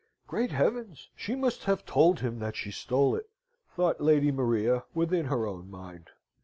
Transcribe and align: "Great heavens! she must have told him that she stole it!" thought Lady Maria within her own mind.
"Great 0.25 0.49
heavens! 0.51 1.11
she 1.15 1.35
must 1.35 1.65
have 1.65 1.85
told 1.85 2.21
him 2.21 2.39
that 2.39 2.55
she 2.55 2.71
stole 2.71 3.15
it!" 3.15 3.29
thought 3.75 4.01
Lady 4.01 4.31
Maria 4.31 4.83
within 4.95 5.25
her 5.27 5.45
own 5.45 5.69
mind. 5.69 6.09